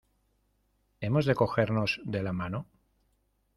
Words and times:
¿Hemos 0.99 1.27
de 1.27 1.35
cogernos 1.35 2.01
de 2.03 2.23
la 2.23 2.33
mano? 2.33 2.65